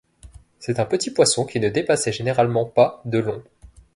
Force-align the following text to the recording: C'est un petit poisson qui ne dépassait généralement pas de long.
C'est 0.57 0.79
un 0.79 0.85
petit 0.85 1.11
poisson 1.11 1.45
qui 1.45 1.59
ne 1.59 1.69
dépassait 1.69 2.11
généralement 2.11 2.65
pas 2.65 3.03
de 3.05 3.19
long. 3.19 3.43